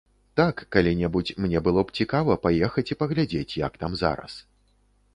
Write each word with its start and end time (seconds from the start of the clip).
Так, 0.39 0.63
калі-небудзь 0.75 1.33
мне 1.45 1.61
было 1.69 1.85
б 1.89 1.95
цікава 1.99 2.39
паехаць 2.49 2.87
і 2.93 2.99
паглядзець, 3.05 3.57
як 3.67 3.73
там 3.85 3.91
зараз. 4.07 4.33